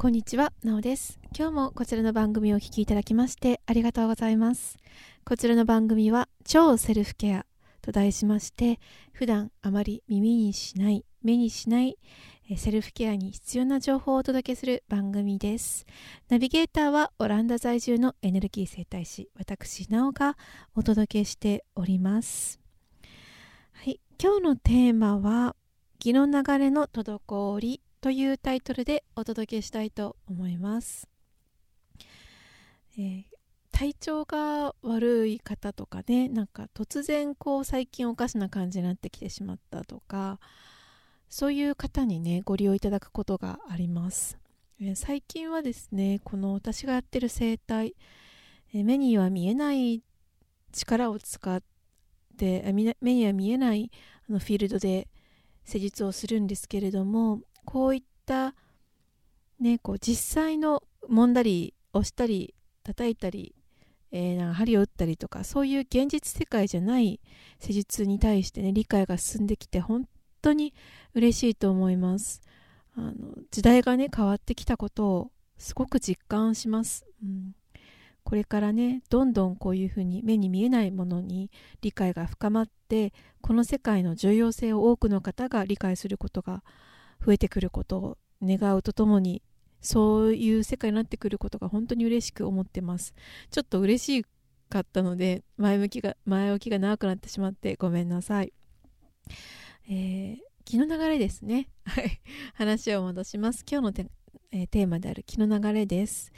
[0.00, 1.18] こんにちは、なおです。
[1.36, 4.76] 今日もこちらの番組をお聴きいただきましてありがとうございます。
[5.24, 7.46] こちらの番組は超セルフケア
[7.82, 8.78] と題しまして、
[9.10, 11.98] 普段あまり耳にしない、目にしない
[12.56, 15.84] セルフケアに必要な情報をお届けする番組です。
[16.28, 20.36] ナビゲーターはオランダ在住のエネルギー生態師、私、なおが
[20.76, 22.60] お届けしております。
[23.72, 25.56] はい、今日のテーマは、
[25.98, 31.08] 気の流れの滞りというタイトルでお届けしたいと思います。
[32.96, 33.24] えー、
[33.72, 40.40] 体調が悪い方とかねなんか突然こう最近おかしな感じになってきてしまったとか
[41.28, 44.36] そういう方にねご利用いただくことがあります、
[44.80, 47.94] えー、最近はですねこの私がやってる生態、
[48.74, 50.02] えー、目には見えない
[50.72, 51.62] 力を使っ
[52.36, 53.92] て目には見えない
[54.28, 55.08] あのフィールドで
[55.64, 58.54] 施術をするんですけれどもこういった、
[59.60, 63.54] ね、こう実際の揉んだり押したり叩いたり、
[64.10, 67.20] えー、なんか針を打ったりとかそういう現実世界じゃない
[67.60, 70.08] 施術に対してね理解が進んできて本
[70.40, 70.72] 当に
[71.12, 72.40] 嬉しいと思います。
[72.96, 73.12] あの
[73.50, 77.52] 時代がね変わってきたことをすごく実感します、うん、
[78.24, 81.50] これからねどんどんこういうふうに目に見えないものに
[81.82, 86.64] 理解が深まってこの世界の重要性を多くの方が理解することが
[87.24, 89.42] 増えてくることを願うとともに
[89.80, 93.14] そういう世界になってくることが本当に嬉しく思ってます。
[93.50, 94.26] ちょっと嬉し
[94.68, 98.52] かったので前向きが前置きが長くなってしまってごめんなさい、
[99.88, 101.68] えー、気の流れですね。
[101.84, 102.20] はい。
[102.54, 103.64] 話を戻します。
[103.70, 104.06] 今日のテ,、
[104.52, 106.32] えー、テーマである気の流れです。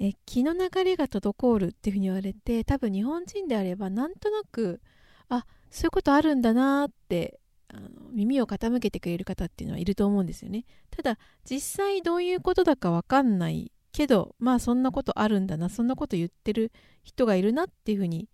[0.00, 4.80] え気の流れが滞るっていうふうに言われて多分日本人であればなんとなく
[5.28, 10.64] あそういうことあるんだなってあの耳を傾けてくれる方っていうのはいると思うんですよね。
[10.90, 16.72] ただ実際どういうことだかわかんないけどまあそんなことあるんだなそんなこと言ってる
[17.04, 18.28] 人がいるなっていうふうに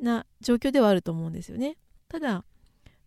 [0.00, 1.76] な状況ではあると思うんですよね。
[2.08, 2.44] ただ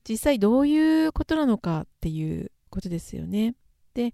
[0.07, 3.55] 実際どういうことなのかっていうことですよね。
[3.93, 4.13] で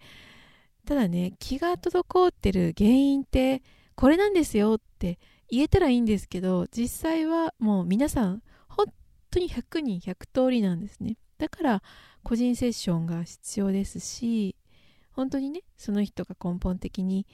[0.85, 3.61] ただね気が滞ってる原因って
[3.95, 8.87] これなんですよって言えたらいいんですけど実際はもう皆さん本
[9.31, 11.17] 当に100人100通りなんですね。
[11.37, 11.83] だから
[12.23, 14.55] 個人セッションが必要ですし
[15.11, 17.25] 本当にねその人が根本的に、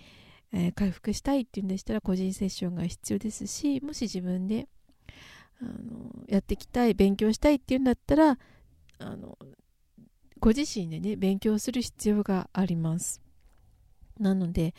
[0.51, 4.67] えー、回復したいっていうんでしたら個人セッションが必要ですしもし自分で
[5.61, 8.37] あのやっていきたい勉強したいっていうんだったら
[8.99, 9.37] あの
[10.39, 13.21] ご自身でね勉強する必要があります。
[14.19, 14.73] なので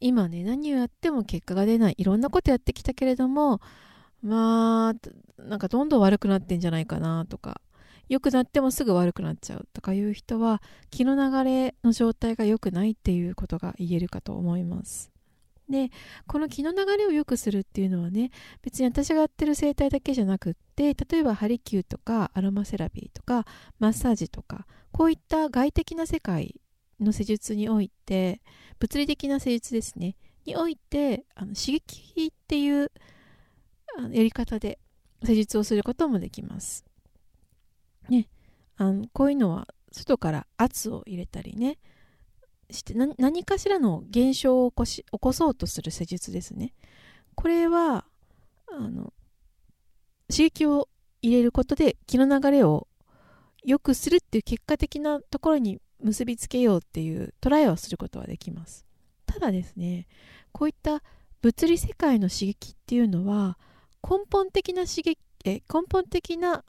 [0.00, 3.60] 今ね何をやっても結果が出ないいろんなことやってきたけれども
[4.22, 7.60] まあなんかどんどん悪くなってんじゃないかなとか
[8.08, 15.10] 良くなってもすぐ悪くなっちゃうとかいう人は気の流れの状態が良くないっていうことが言えるかと思います。
[15.68, 15.90] で
[16.28, 18.30] この気の流れを良くするっていうのはね
[18.62, 23.44] 別に私がやってる生態だけじゃなくって例えばハリキューとかアロマセラピーとか
[23.80, 26.60] マッサージとかこういった外的な世界
[27.00, 28.40] の施術において
[28.78, 30.16] 物理的な施術ですね。
[30.46, 32.92] においてあの刺激っていう
[33.98, 34.78] あのやり方で
[35.24, 36.84] 施術をすることもできます。
[38.08, 38.28] ね、
[38.76, 41.78] あのこういうのは外から圧を入れたりね
[42.70, 46.74] して何かしらの現象を起こし起こそうとする施術ですね。
[47.34, 48.04] これは
[48.70, 49.12] あの
[50.28, 50.88] 刺激を
[51.22, 52.88] 入れることで気の流れを
[53.64, 58.84] 良くするっていう結果的なところに結びつけようっていうトライをすることはできます。
[59.26, 60.06] ただですね
[60.52, 61.02] こういった
[61.42, 63.58] 物理世界の刺激っていうのは
[64.02, 66.64] 根本的な刺激え根本的な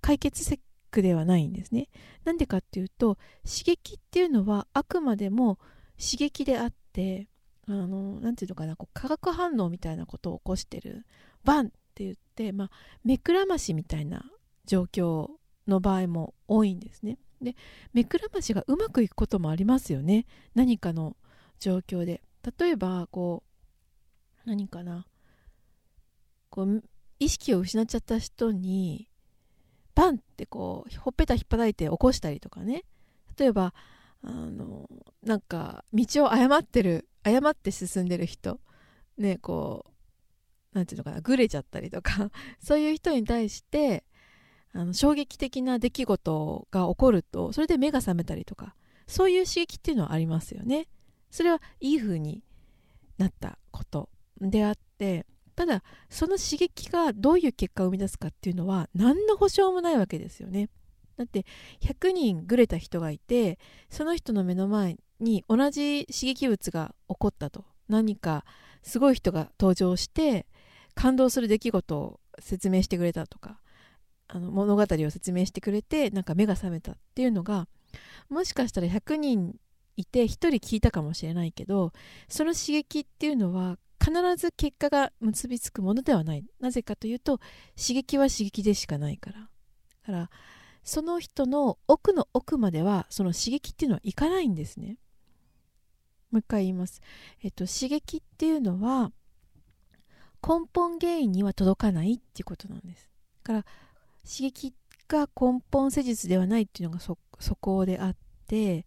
[0.00, 0.60] 解決策
[1.02, 1.88] ではないんですね。
[2.24, 5.58] なんでかっていうと刺激っていうのはあくまでも
[5.98, 7.28] 刺激であって
[7.68, 11.06] あのなていうのかなこう化学反応みたいなことを起こしてる
[11.44, 12.70] バンって言って、まあ、
[13.04, 14.24] 目くらましみたいな
[14.64, 15.28] 状況
[15.68, 17.18] の場合も多いんですね。
[17.40, 17.56] で
[17.92, 21.16] 目くらましがうまくいくこともありますよね何かの
[21.58, 22.22] 状況で。
[22.58, 23.44] 例えばこ
[24.44, 25.06] う何かな
[26.52, 26.84] こう
[27.18, 29.08] 意識を失っちゃった人に
[29.94, 32.84] バンってこうほっぺた引っ張いて起こしたりとかね。
[33.38, 33.72] 例えば
[34.22, 34.86] あの
[35.22, 38.60] なんか道を誤ってる誤って進んでる人。
[39.16, 39.90] ねこう
[40.74, 42.30] 何て言うのかなぐれちゃったりとか。
[42.60, 44.04] そういう人に対して
[44.74, 48.76] あの衝撃的な出来事が起こるとそれで目が覚めたりとか。
[49.06, 50.86] そういう刺激っていうのはありますよね。
[51.30, 52.44] それはいい風に
[53.16, 60.68] なったことであってただその刺激がどういう結果を生み出すかっていうのは何の保証もないわけですよね。
[61.16, 61.44] だって
[61.80, 63.58] 100人ぐれた人がいて
[63.90, 67.64] その人の目の前に同じ刺激物が起こったと。
[67.88, 68.44] 何か
[68.82, 70.46] すごい人が登場して
[70.94, 73.60] 感動する出来事を説明してくれたとか
[74.28, 77.68] あの物語を説明してくれてなんか目が覚めたっていうのが
[78.30, 79.56] もしかしたら100人
[79.96, 81.92] いて1人聞いたかもしれないけど
[82.28, 86.44] その刺激っていうのは必ず結果が結びつくものではない。
[86.58, 87.38] なぜかというと
[87.80, 89.40] 刺激は刺激でしかないから。
[89.40, 89.46] だ
[90.06, 90.30] から
[90.82, 94.98] その人の奥の奥まではその刺激っていうのはいかないんですね。
[96.32, 97.02] もう一回言います、
[97.42, 99.12] えっと、刺激っていうのは
[100.42, 103.08] 根本原因には届かないっていうことなんです。
[103.44, 103.64] だから
[104.24, 104.74] 刺激
[105.06, 107.16] が根本施術ではないっていうのがそ
[107.56, 108.16] こであっ
[108.48, 108.84] て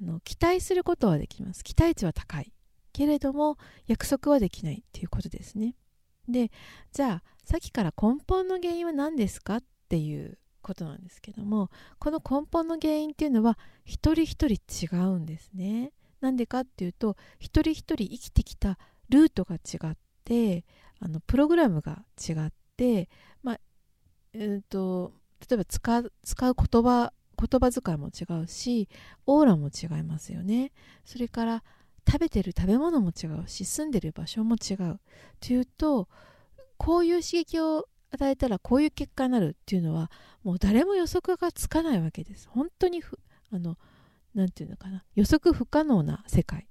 [0.00, 1.64] あの期待することはできます。
[1.64, 2.53] 期待値は高い。
[2.94, 5.74] けれども約束はできないっていうことですね。
[6.26, 6.50] で
[6.92, 15.92] じゃあさっきから根本の原因は何ですかっていうことなんですけどもこの根本の原因っていうのは一人一人違うんですね。
[16.22, 18.78] なんでかっていうと一人一人生きてきた
[19.10, 20.64] ルートが違って
[21.00, 23.10] あのプログラムが違って
[23.42, 23.60] まあ
[24.32, 25.12] えーと、
[25.48, 28.88] 例えば使う使う言葉言葉遣いも違うし
[29.26, 30.72] オーラも違いますよね。
[31.04, 31.64] それから
[32.06, 35.00] 食べてる食べ物も違うし住んでる場所も違う。
[35.40, 36.08] というと
[36.76, 40.10] こういう刺激を与えたらこういう結果になるっていうのは
[40.42, 42.48] もう誰も予測がつかないわけです。
[42.48, 43.02] 本当に
[43.50, 43.76] あの
[44.34, 45.04] 何て言うのかな。
[45.14, 46.66] 予測不可能な世界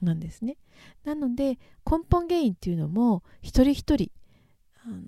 [0.00, 0.56] なんですね。
[1.04, 1.58] なので
[1.90, 4.10] 根本原因っていうのも一人一人
[4.84, 5.02] あの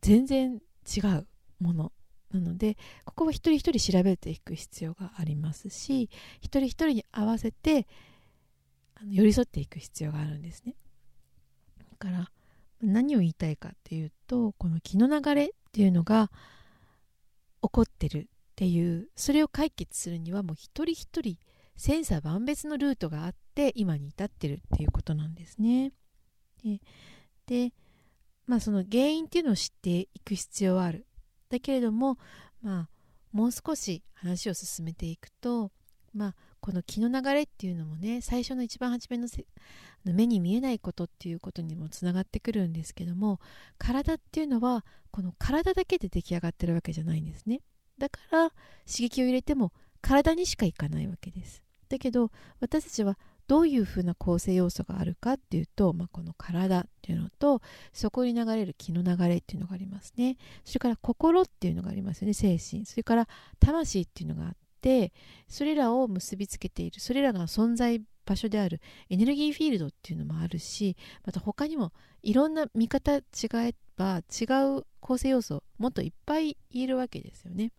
[0.00, 1.26] 全然違う
[1.60, 1.92] もの
[2.32, 6.10] なのでここは一人一人調べていく必要がありますし
[6.40, 7.86] 一人一人に合わせて
[9.00, 10.74] あの寄り添っていく必要があるんですね
[11.78, 12.30] だから
[12.80, 16.30] 何を言いたいかっていうとこの気の流れっていうのが
[17.62, 18.24] 起こってるっ
[18.56, 21.36] ていうそれを解決するにはもう一人一人
[21.76, 25.92] 千差万別のルートがあって今に至ってるっていうことなんですね。
[27.46, 27.72] で
[28.46, 31.06] まあその原因っていうのを知っていく必要はある。
[31.48, 32.18] だけれども
[32.62, 32.88] まあ
[33.32, 35.70] もう少し話を進めていくと
[36.12, 36.34] まあ
[36.68, 39.26] この気の流れっていうのもね最初の一番初めの
[40.04, 43.40] 目に見えないことっていうことにもつながってくるんですけども
[43.78, 47.62] 体っていうのはこの体だけで出来上がってるわけじゃないんですね。
[47.96, 48.50] だから
[48.86, 49.72] 刺激を入れても
[50.02, 51.62] 体にしかいかないわけです。
[51.88, 52.30] だけど
[52.60, 57.62] 私たちはどういうふうな構成要素があるかっていうと、まあ、この体っていうのと
[57.94, 60.36] そこに流れる気の流れっていうのがありますね。
[60.66, 62.84] それから心っていうのがありますよね精神。
[62.84, 63.26] それから
[63.58, 64.52] 魂っていうのがあっ
[64.88, 65.12] て
[65.48, 67.00] それらを結びつけている。
[67.00, 68.80] それらが存在場所である。
[69.10, 70.96] エネルギーフィールドっていうのもあるし
[71.26, 71.92] また他にも
[72.22, 73.22] いろんな見方違
[73.54, 74.44] えば違
[74.78, 77.72] う構成要素もっといっぱい言えるわけですよね。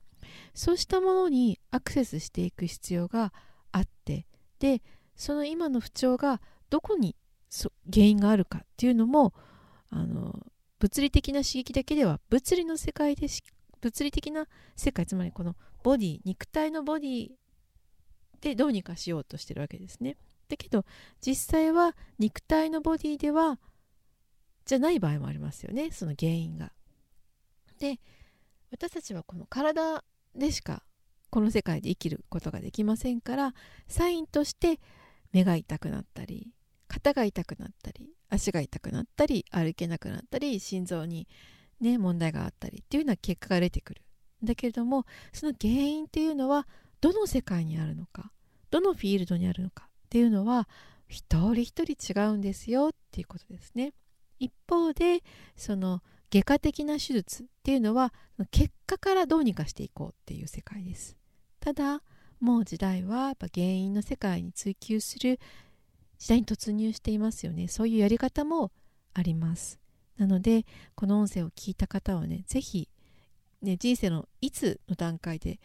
[0.54, 3.34] そうしたものにアクセスしていく必要が
[3.72, 4.28] あって
[4.60, 4.84] で
[5.16, 7.16] その今の不調がどこに
[7.92, 9.34] 原因があるかっていうのも
[9.90, 10.46] あの
[10.78, 13.42] 物理的な刺激だけでは物理の世界でし
[13.82, 17.30] 物理的な世界つまりこのボディ肉体のボディ
[18.42, 20.18] でどうにかしようとしてるわけですね。
[20.48, 20.86] だけど
[21.22, 23.60] 実際は肉体のボディでは
[24.66, 25.92] じゃない場合もありますよね。
[25.92, 26.72] その原因が。
[27.80, 28.00] で
[28.72, 30.04] 私たちはこの体
[30.36, 30.84] でしか
[31.30, 33.54] この世界で生きることができませんから
[33.88, 34.80] サインとして
[35.32, 36.52] 目が痛くなったり
[36.88, 41.28] 肩が痛くなったり足が痛くなったり歩けなくなったり心臓に
[41.80, 44.02] ね問題があったりっていうような結果が出てくる。
[44.44, 46.68] だけれどもその原因っていうのは
[47.02, 48.32] どの世界にあるのか
[48.72, 50.70] どのフィールドにあるのかっていうのは
[51.08, 53.94] 一人一人違うんですよっていうことですね。
[54.40, 55.24] 一方で
[55.58, 58.14] その外科的な手術っていうのは
[58.52, 61.18] 結果からどうにかしていこうっていう世界です。
[61.60, 62.02] ただ
[62.40, 65.40] もう時代はやっぱ原因の世界に追求する
[66.20, 67.68] 時代に突入していますよね。
[67.68, 68.72] そういうやり方も
[69.14, 69.80] あります。
[70.20, 72.90] なのでこの音声を聞いた方はね是非
[73.62, 75.60] ね人生のいつの段階で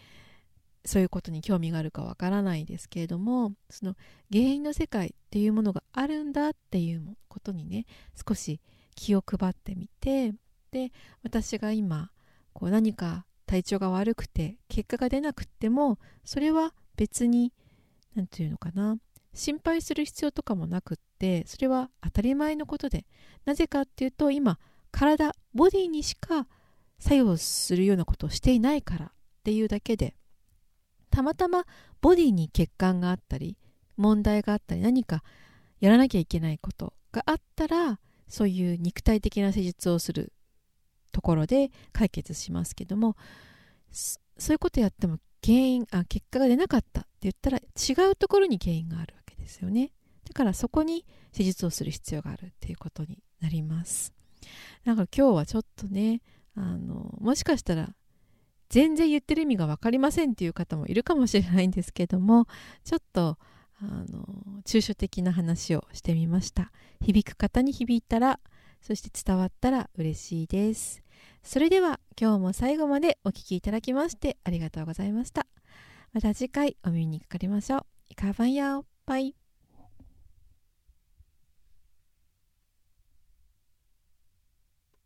[0.85, 3.97] そういうことに興味があるかわからないですけれどもその
[4.31, 7.85] 原因の世界っていうものがあるんだっていうことにね
[8.29, 8.61] 少し
[8.95, 10.35] 気を配ってみて
[10.71, 10.93] で
[11.25, 12.11] 私が今
[12.53, 17.53] こう何か体調が悪くて結果が出なくってもそれは別に
[18.15, 18.97] 何て言うのかな
[19.35, 23.05] 心配する必要とかもなくってそれは当たり前のことで
[23.45, 24.59] なぜかっていうと今
[24.93, 26.47] 体ボディにしか
[26.99, 29.11] 作用するようなことをしていないからっ
[29.43, 30.15] ていうだけで
[31.11, 31.65] たまたま
[32.01, 33.59] ボディに血管があったり
[33.97, 35.23] 問題があったり何か
[35.81, 37.99] やらなきゃいけないことがあったら
[38.29, 40.33] そういう肉体的な施術をする
[41.13, 43.17] ところで解決しますけども
[43.93, 49.15] そういうことやっても原因あ結果が出なかったって言ったら違うところに原因がある
[49.45, 49.93] ですよね。
[50.27, 54.13] だからそこに施術をする必要があるっていうことになります。
[54.85, 56.23] なんか今日はちょっとね
[56.55, 57.95] あのもしかしたら
[58.69, 62.47] 全然言ってる意味が分かりませんっていう方もいるかもしれないんですけども
[62.85, 63.39] ちょっと
[63.81, 64.27] あの
[64.65, 66.73] 抽象的な話をしてみました。
[67.01, 68.41] 響く方に響いたら
[68.81, 71.03] そして伝わったら嬉しいです。
[71.43, 75.47] それでは今日も最後までお聴きいただきましてありがとうございました。
[76.13, 77.87] また次回お耳にかかりましょう。
[78.09, 78.94] いかばんやお。
[79.07, 79.35] バイ